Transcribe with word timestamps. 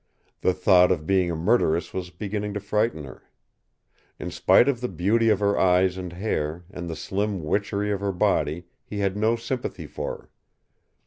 The 0.41 0.55
thought 0.55 0.91
of 0.91 1.05
being 1.05 1.29
a 1.29 1.35
murderess 1.35 1.93
was 1.93 2.09
beginning 2.09 2.55
to 2.55 2.59
frighten 2.59 3.03
her. 3.03 3.21
In 4.17 4.31
spite 4.31 4.67
of 4.67 4.81
the 4.81 4.87
beauty 4.87 5.29
of 5.29 5.39
her 5.41 5.59
eyes 5.59 5.95
and 5.95 6.11
hair 6.13 6.63
and 6.71 6.89
the 6.89 6.95
slim 6.95 7.43
witchery 7.43 7.91
of 7.91 7.99
her 7.99 8.11
body 8.11 8.65
he 8.83 8.97
had 8.97 9.15
no 9.15 9.35
sympathy 9.35 9.85
for 9.85 10.17
her. 10.17 10.29